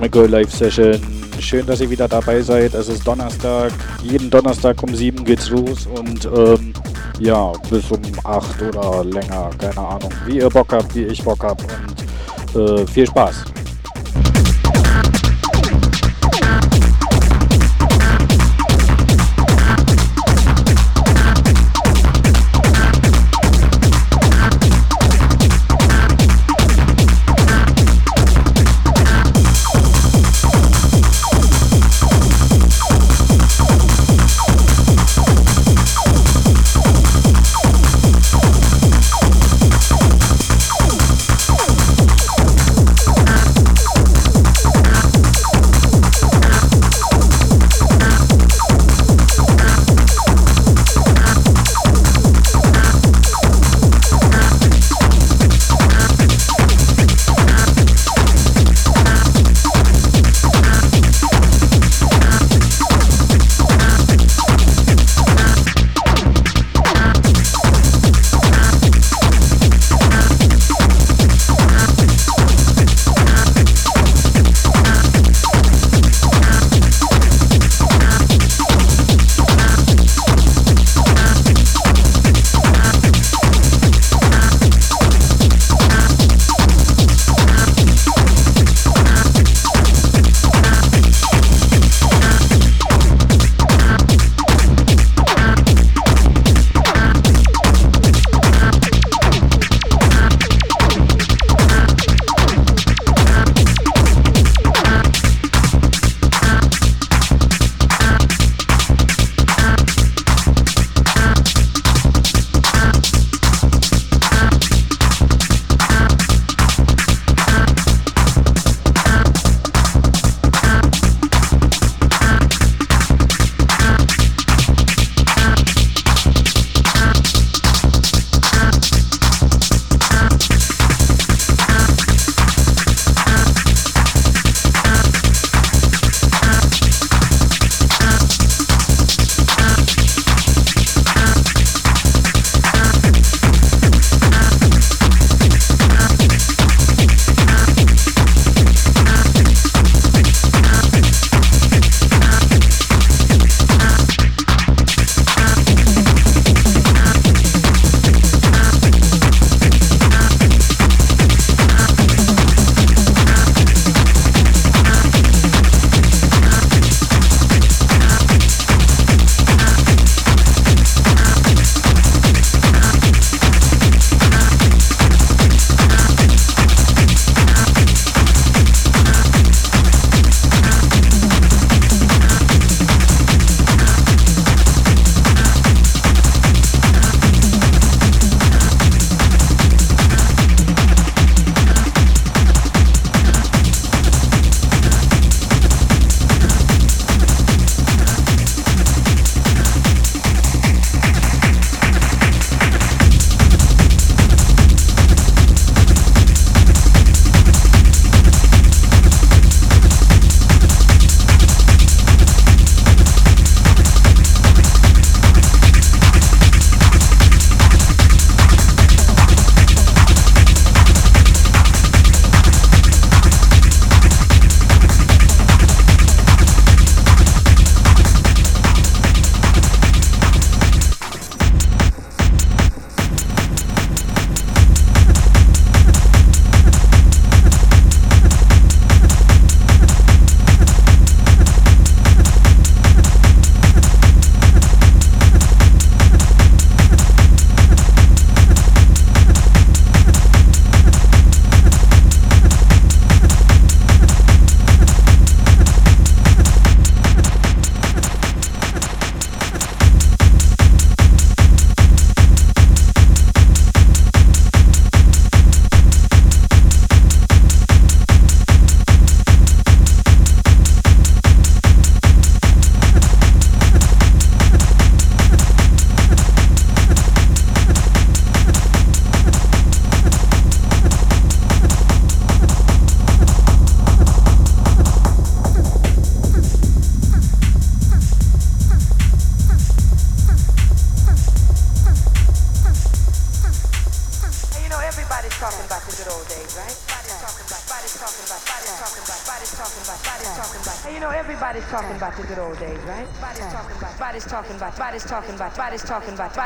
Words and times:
McGill 0.00 0.26
Live 0.26 0.52
Session. 0.52 1.00
Schön, 1.40 1.66
dass 1.66 1.80
ihr 1.80 1.90
wieder 1.90 2.08
dabei 2.08 2.40
seid. 2.40 2.74
Es 2.74 2.88
ist 2.88 3.06
Donnerstag. 3.06 3.72
Jeden 4.02 4.30
Donnerstag 4.30 4.82
um 4.82 4.94
7 4.94 5.24
geht's 5.24 5.50
los 5.50 5.86
und 5.86 6.24
ähm, 6.26 6.72
ja, 7.18 7.52
bis 7.68 7.90
um 7.90 8.00
8 8.24 8.62
oder 8.62 9.04
länger. 9.04 9.50
Keine 9.58 9.78
Ahnung. 9.78 10.12
Wie 10.26 10.38
ihr 10.38 10.48
Bock 10.48 10.72
habt, 10.72 10.94
wie 10.94 11.04
ich 11.04 11.22
Bock 11.22 11.42
hab 11.42 11.60
und 11.62 12.60
äh, 12.60 12.86
viel 12.86 13.06
Spaß. 13.06 13.44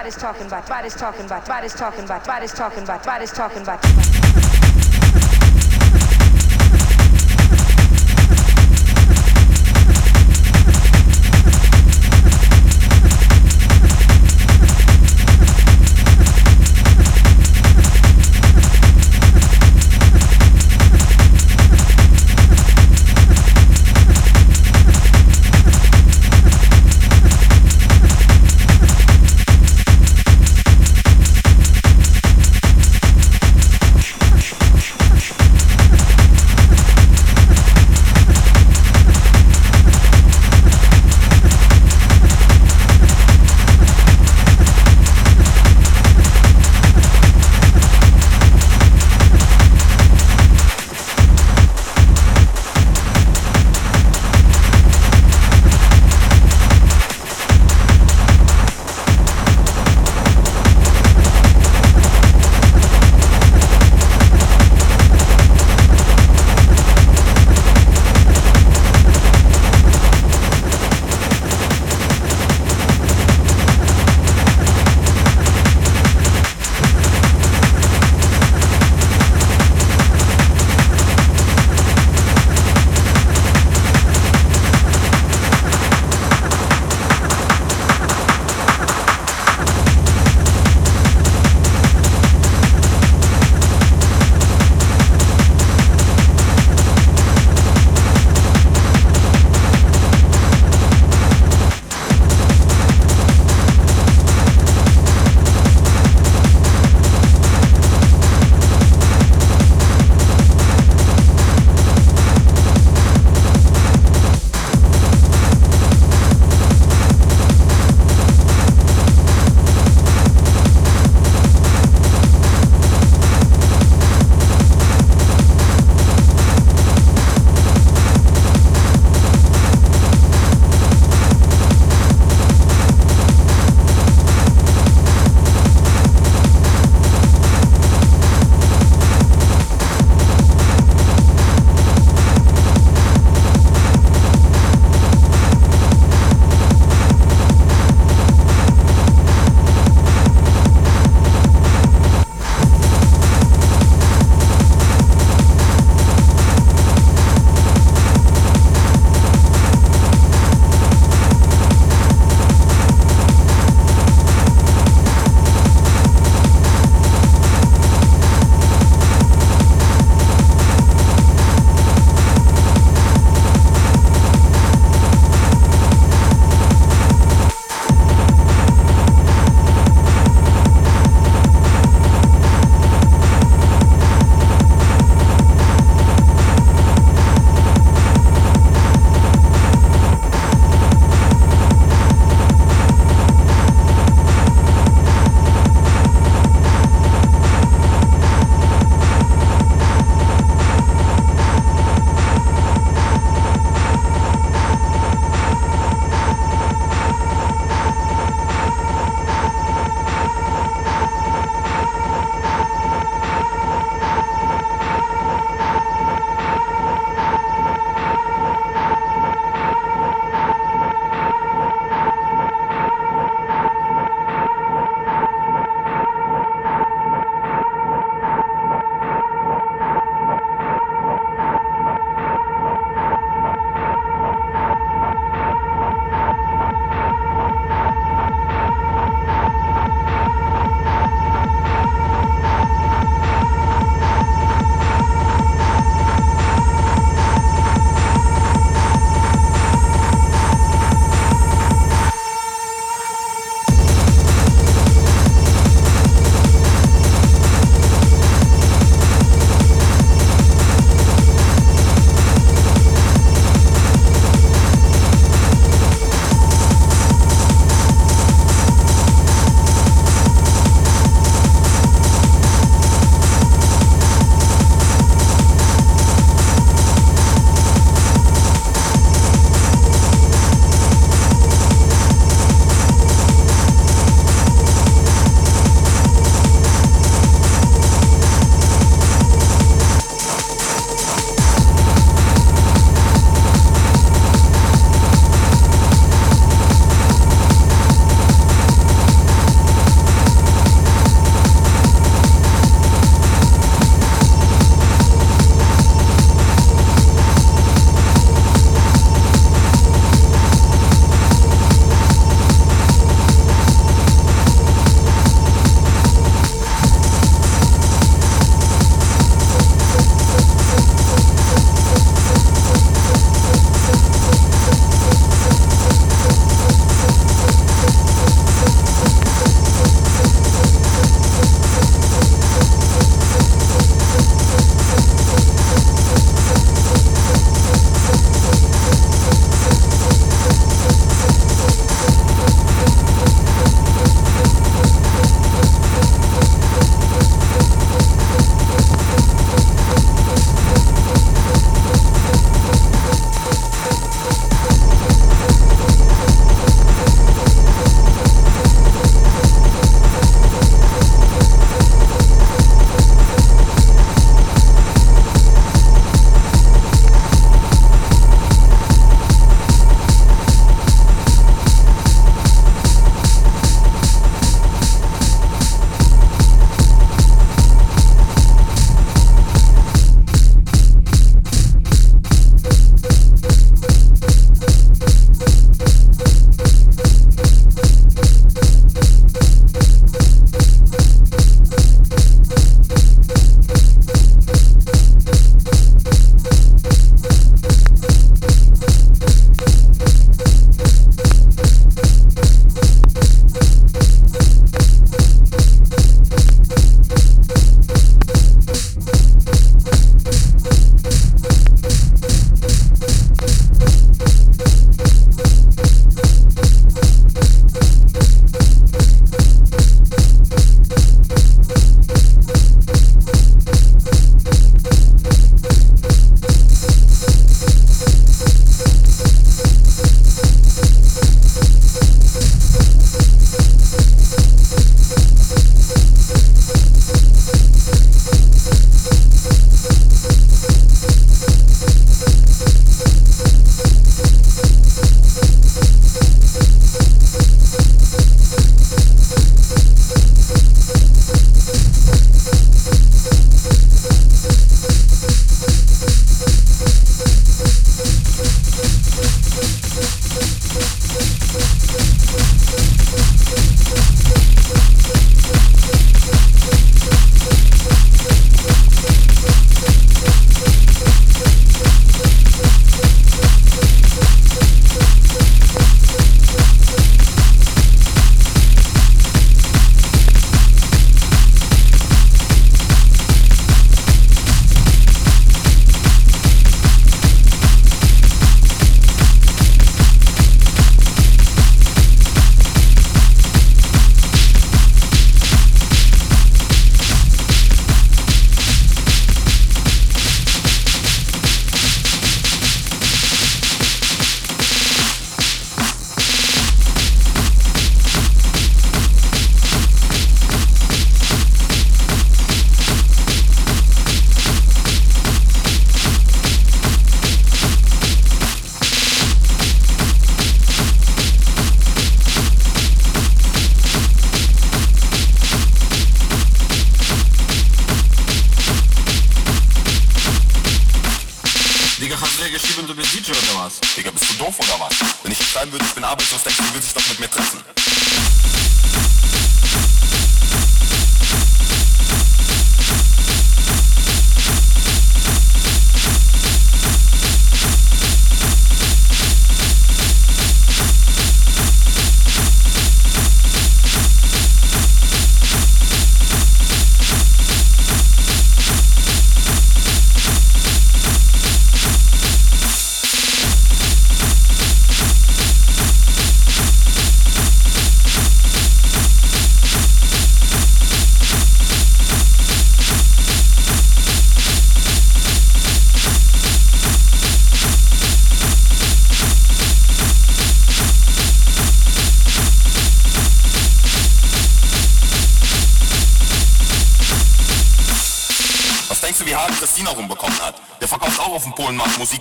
Body's 0.03 0.17
talking 0.17 0.47
about, 0.47 0.69
body's 0.69 0.95
talking 0.97 1.27
about, 1.27 1.47
body's 1.47 1.75
talking 1.75 2.03
about, 2.03 2.27
body's 2.27 2.53
talking 2.53 2.83
about, 2.83 3.05
body's 3.05 3.31
talking 3.31 3.63
about. 3.63 3.92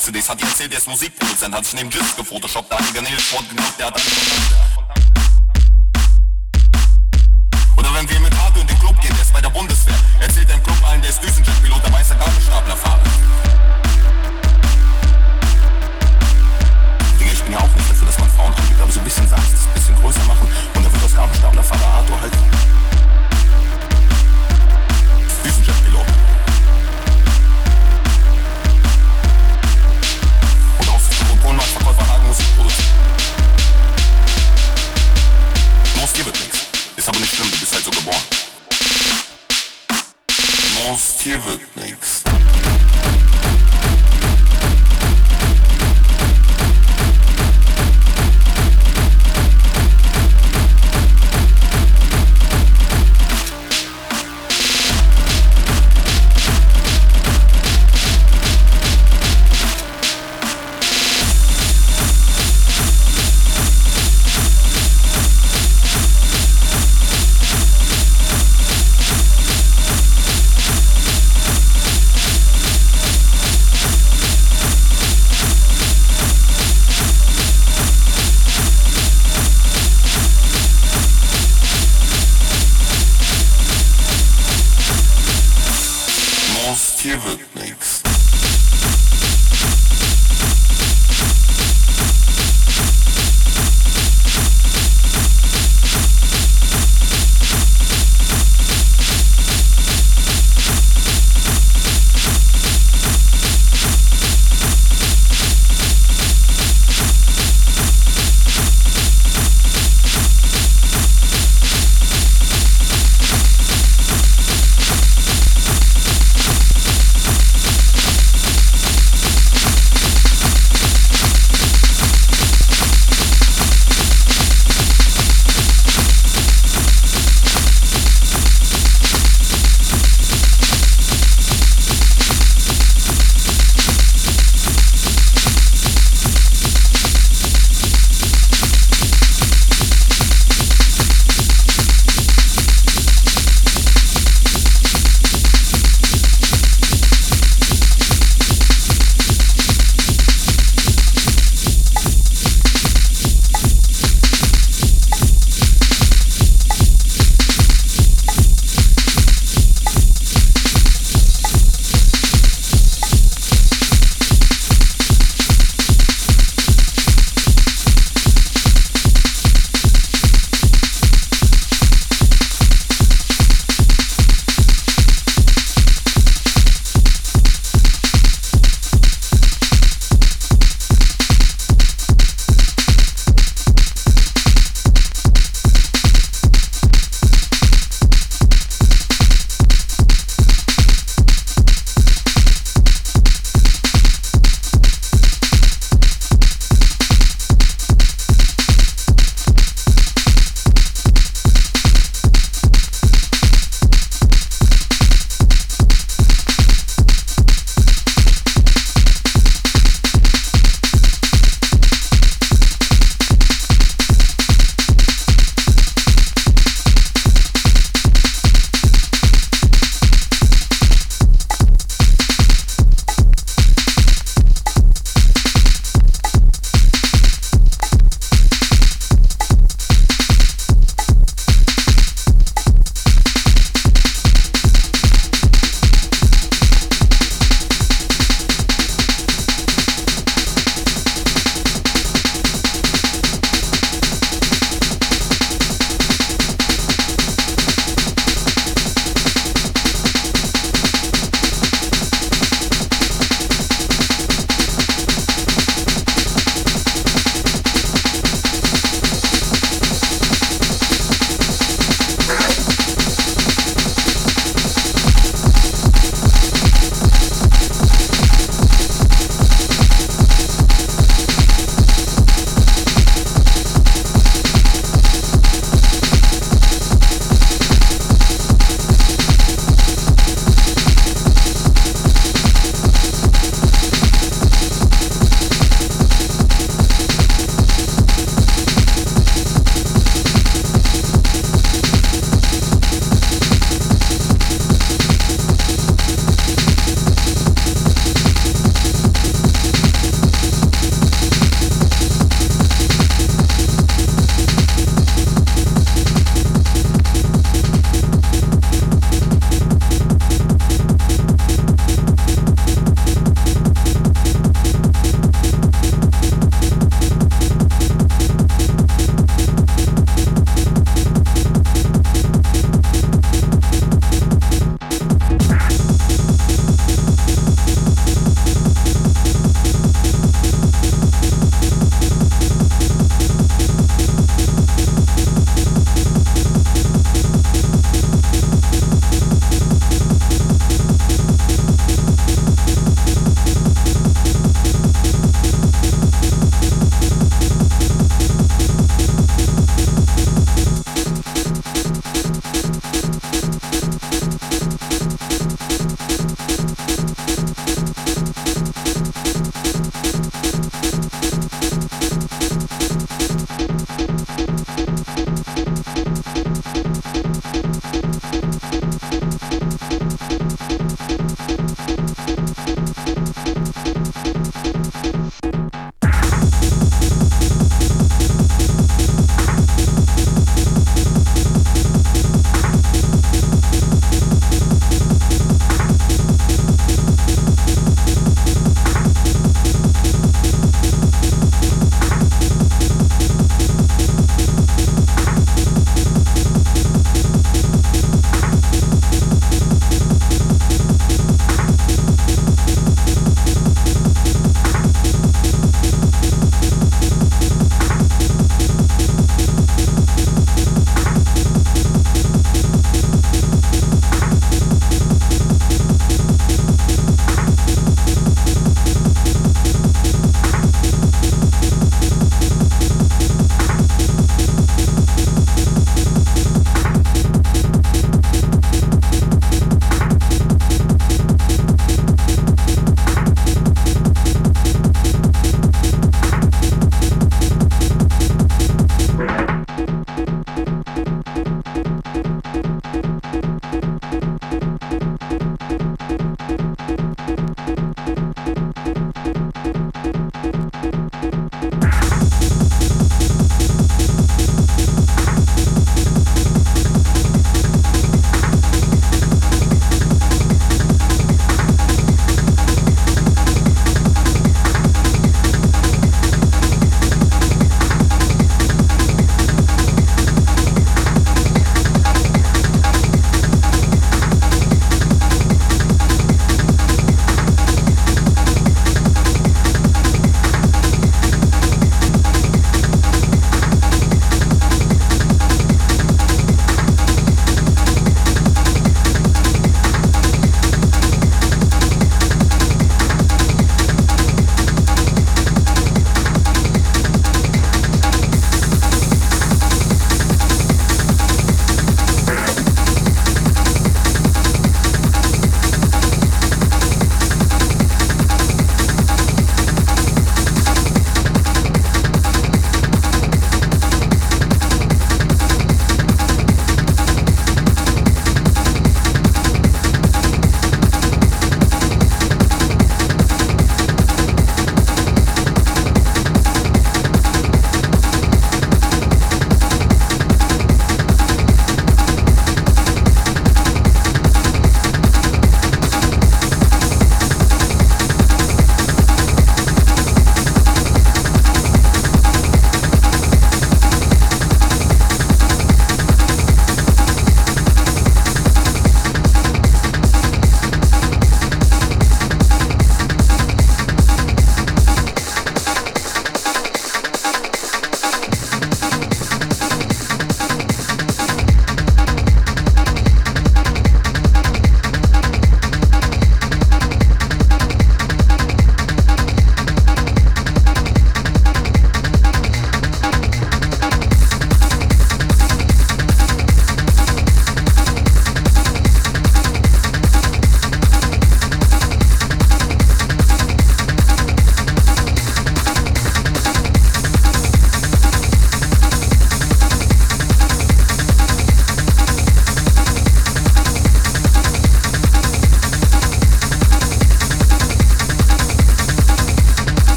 Musik-CDs 0.00 0.28
hat 0.30 0.40
die 0.40 0.44
erzählt, 0.44 0.72
der 0.72 0.78
ist 0.78 0.88
Musikproduzent, 0.88 1.54
hat 1.54 1.64
sich 1.66 1.74
neben 1.74 1.90
Disc 1.90 2.16
gefotoshoppt. 2.16 2.69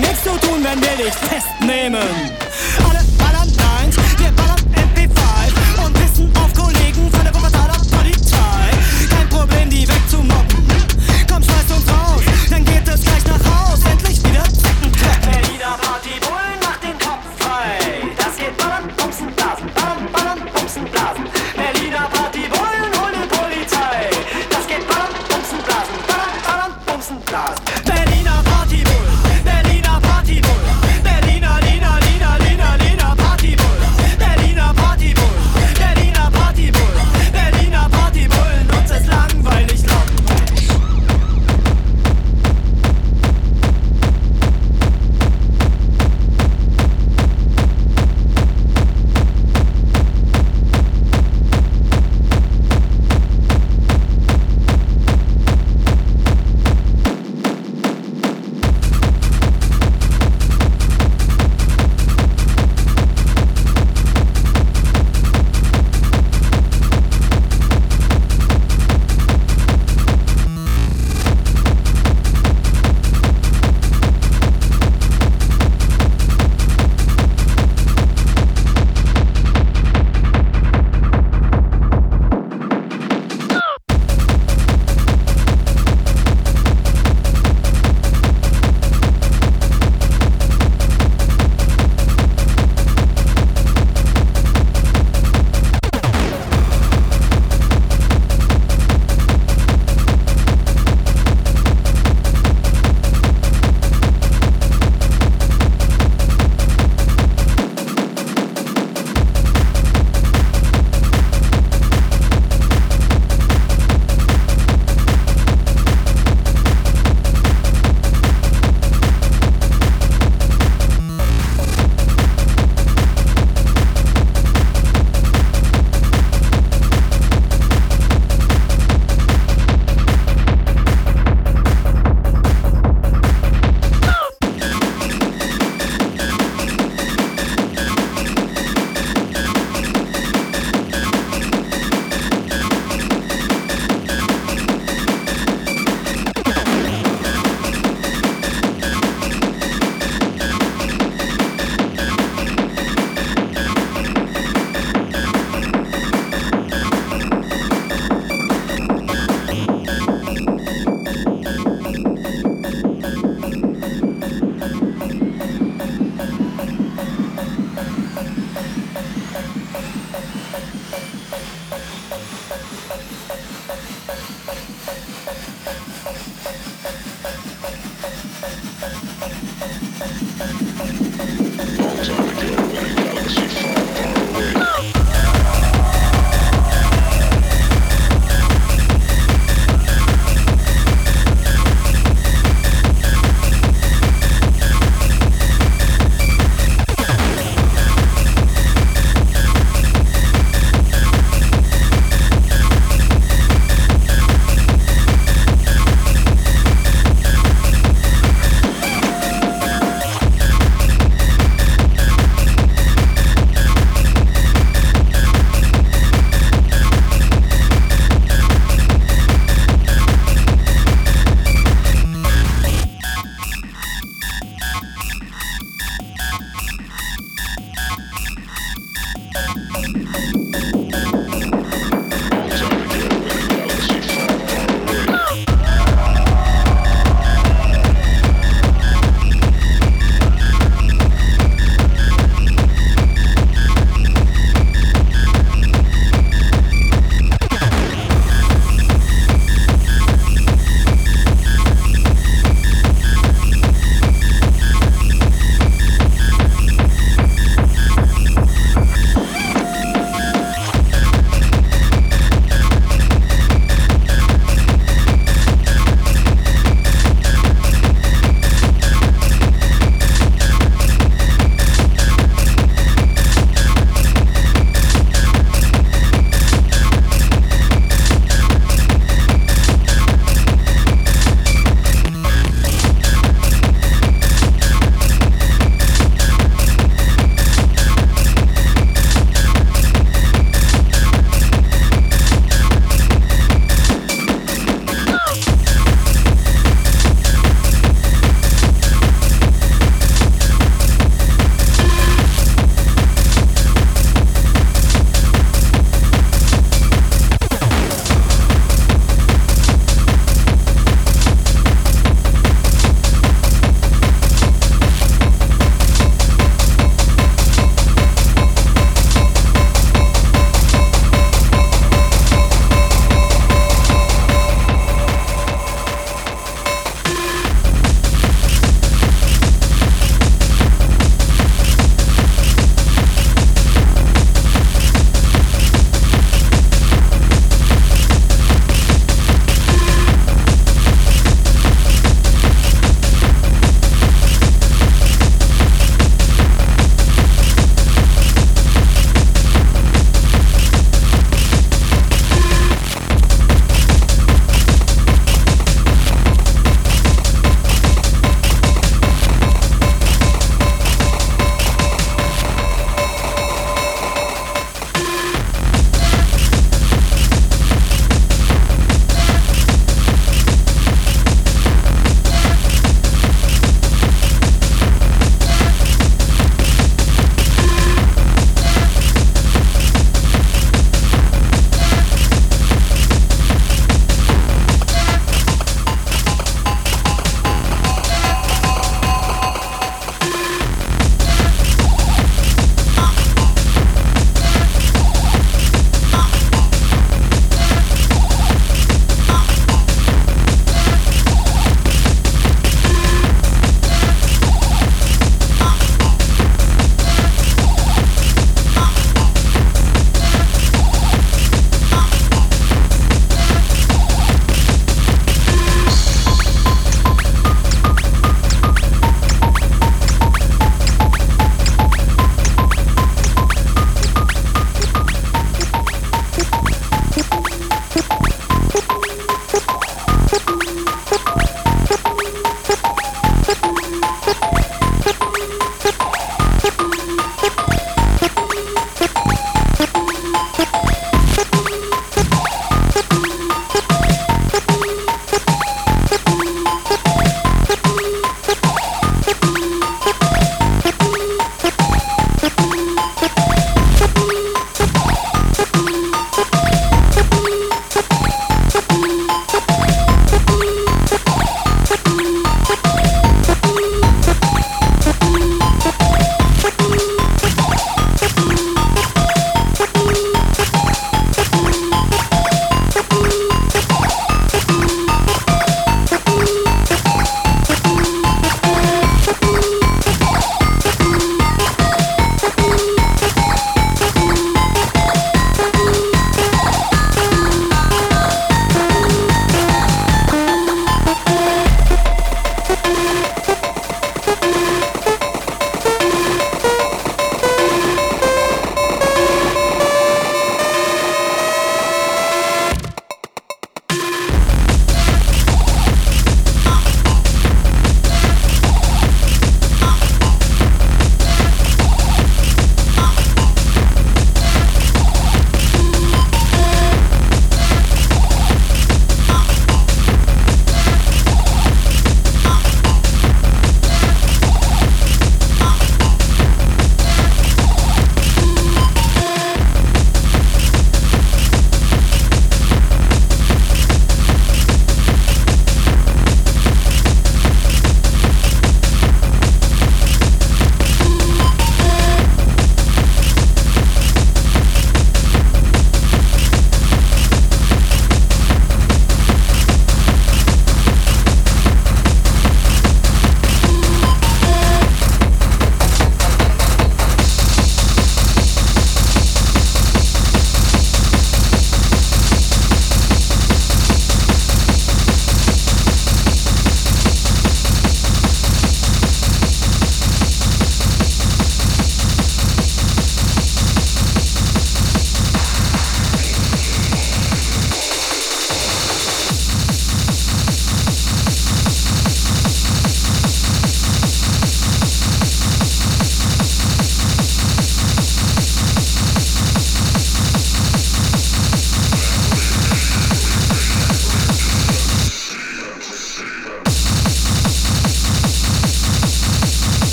nichts 0.00 0.22
zu 0.24 0.30
tun, 0.46 0.64
wenn 0.64 0.80
wir 0.80 1.04
dich 1.04 1.14
festnehmen. 1.14 2.02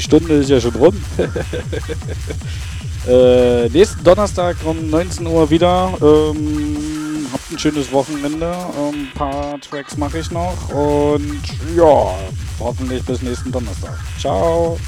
Die 0.00 0.04
Stunde 0.04 0.34
ist 0.36 0.48
ja 0.48 0.58
schon 0.58 0.74
rum. 0.76 0.94
äh, 3.06 3.68
nächsten 3.68 4.02
Donnerstag 4.02 4.56
um 4.64 4.88
19 4.88 5.26
Uhr 5.26 5.50
wieder. 5.50 5.92
Ähm, 6.00 7.26
habt 7.30 7.52
ein 7.52 7.58
schönes 7.58 7.92
Wochenende. 7.92 8.50
Ein 8.50 8.94
ähm, 8.94 9.08
paar 9.14 9.60
Tracks 9.60 9.98
mache 9.98 10.20
ich 10.20 10.30
noch. 10.30 10.70
Und 10.70 11.42
ja, 11.76 12.14
hoffentlich 12.58 13.04
bis 13.04 13.20
nächsten 13.20 13.52
Donnerstag. 13.52 13.98
Ciao. 14.18 14.78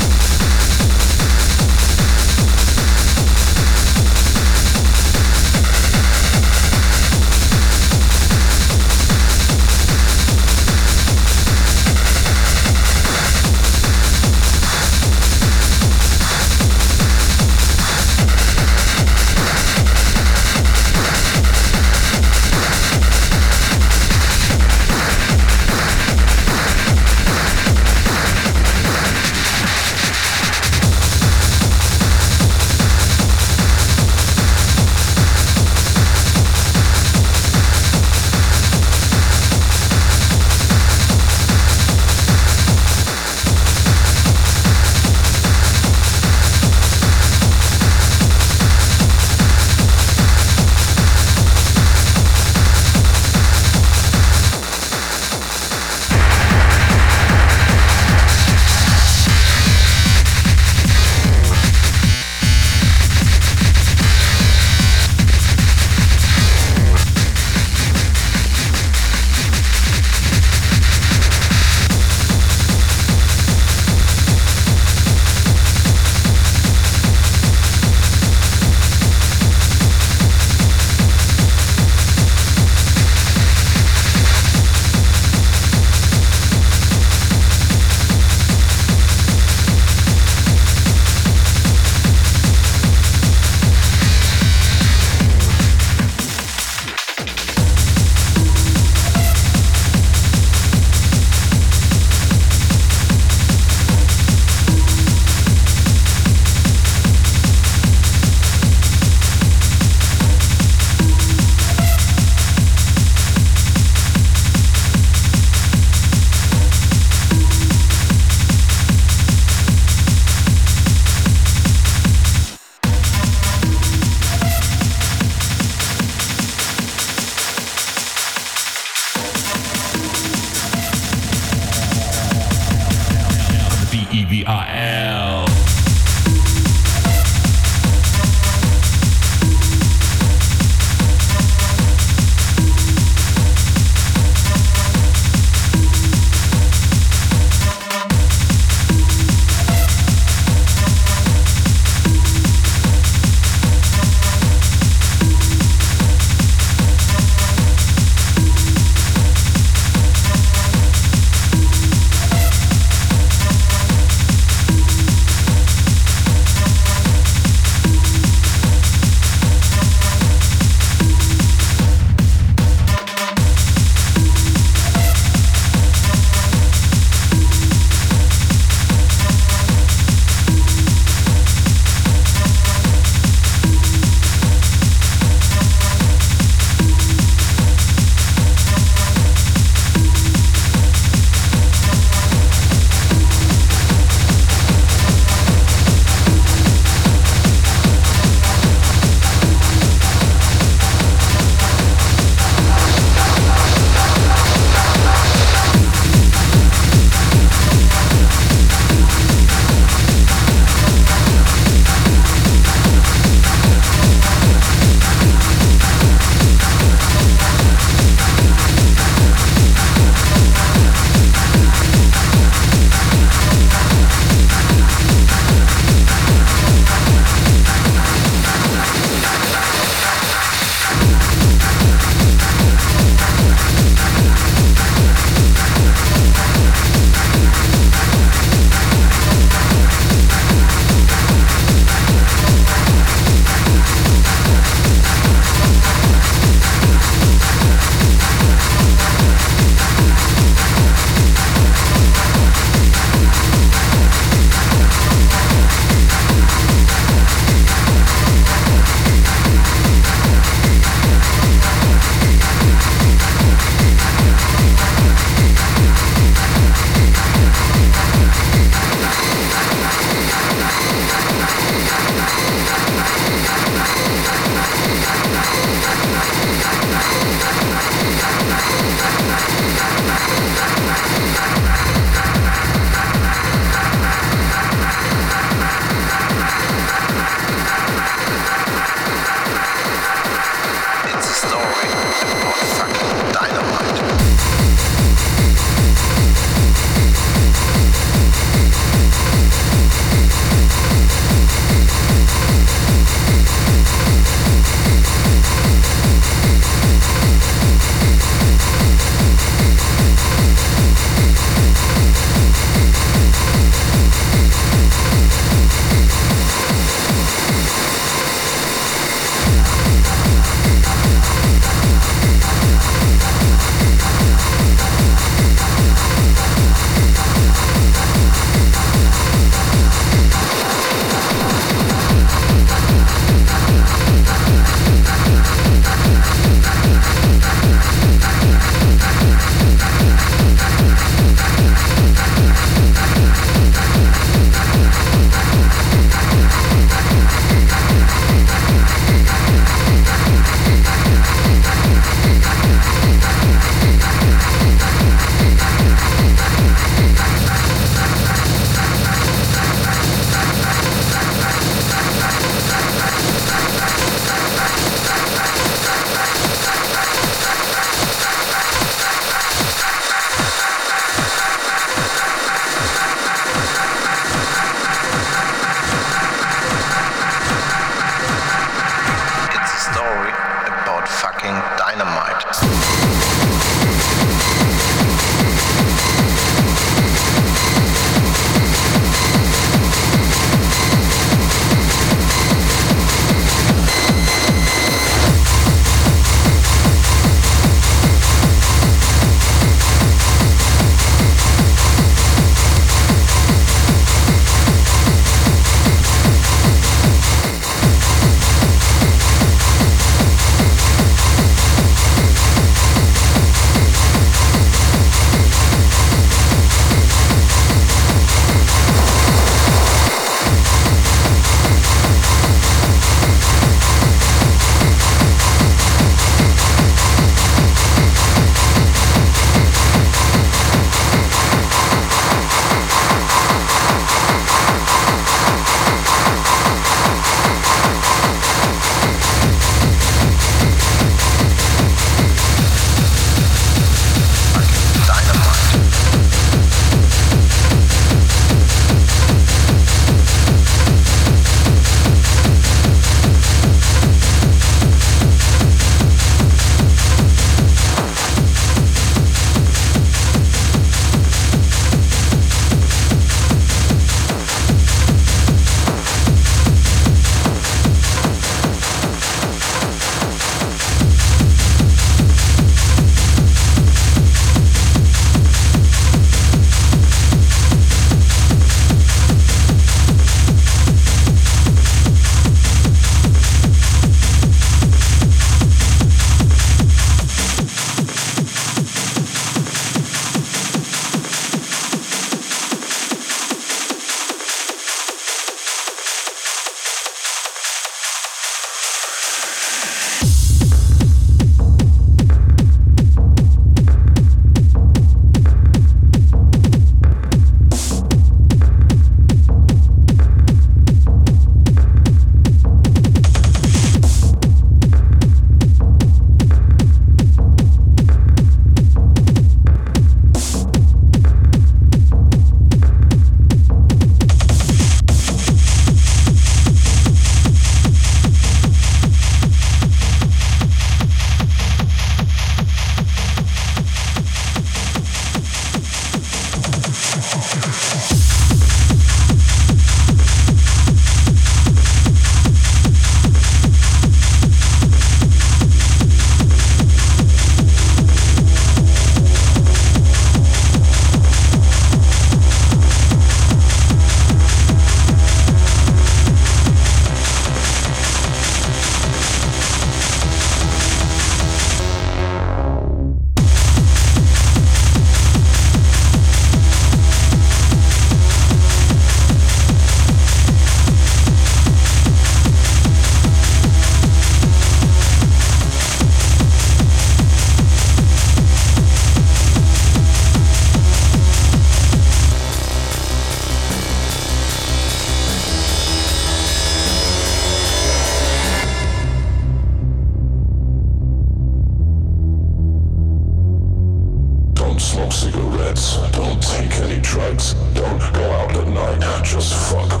Don't 594.80 594.88
smoke 594.88 595.12
cigarettes, 595.12 595.96
don't 596.12 596.42
take 596.42 596.72
any 596.80 597.00
drugs, 597.02 597.52
don't 597.74 598.00
go 598.14 598.30
out 598.32 598.56
at 598.56 598.66
night, 598.66 599.22
just 599.22 599.52
fuck. 599.68 600.00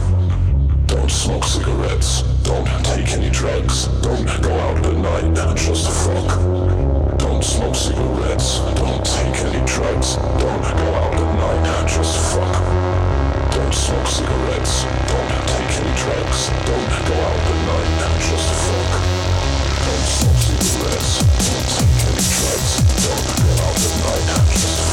Don't 0.86 1.10
smoke 1.10 1.44
cigarettes, 1.44 2.22
don't 2.44 2.66
take 2.82 3.08
any 3.12 3.28
drugs, 3.28 3.88
don't 4.00 4.24
go 4.40 4.50
out 4.50 4.78
at 4.86 4.96
night, 4.96 5.54
just 5.54 5.86
fuck. 5.86 7.18
Don't 7.18 7.44
smoke 7.44 7.74
cigarettes, 7.74 8.60
don't 8.80 9.04
take 9.04 9.44
any 9.44 9.62
drugs, 9.66 10.16
don't 10.16 10.62
go 10.62 10.94
out 10.96 11.14
at 11.14 11.34
night, 11.36 11.86
just 11.86 12.16
fuck. 12.32 12.56
Don't 13.52 13.74
smoke 13.74 14.06
cigarettes, 14.06 14.84
don't 15.12 15.30
take 15.52 15.72
any 15.76 15.94
drugs, 16.00 16.48
don't 16.64 16.88
go 17.04 17.16
out 17.28 17.36
at 17.52 17.60
night, 17.68 18.20
just 18.24 18.48
fuck. 18.64 18.92
Don't 19.84 20.06
smoke 20.08 20.40
cigarettes 20.40 21.39
don't 23.02 23.24
go 23.24 23.62
out 23.64 23.76
at 23.80 24.26
night, 24.26 24.89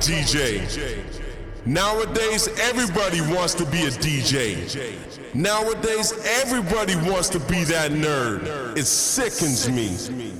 DJ. 0.00 0.64
Nowadays, 1.66 2.48
everybody 2.60 3.20
wants 3.20 3.52
to 3.54 3.66
be 3.66 3.82
a 3.84 3.90
DJ. 3.90 4.96
Nowadays, 5.34 6.14
everybody 6.40 6.96
wants 6.96 7.28
to 7.28 7.40
be 7.40 7.64
that 7.64 7.90
nerd. 7.90 8.76
It 8.76 8.86
sickens 8.86 9.68
me. 9.68 9.88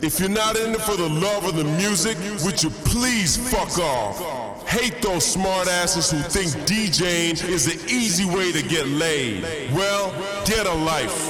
If 0.00 0.20
you're 0.20 0.30
not 0.30 0.56
in 0.56 0.70
it 0.70 0.80
for 0.80 0.96
the 0.96 1.08
love 1.08 1.44
of 1.44 1.56
the 1.56 1.64
music, 1.64 2.16
would 2.44 2.62
you 2.62 2.70
please 2.70 3.36
fuck 3.50 3.78
off? 3.78 4.66
Hate 4.66 5.02
those 5.02 5.36
smartasses 5.36 6.10
who 6.10 6.18
think 6.28 6.50
DJing 6.66 7.46
is 7.48 7.66
the 7.66 7.92
easy 7.92 8.24
way 8.24 8.52
to 8.52 8.62
get 8.62 8.86
laid. 8.88 9.42
Well, 9.74 10.10
get 10.46 10.66
a 10.66 10.74
life. 10.74 11.27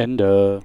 Ende. 0.00 0.60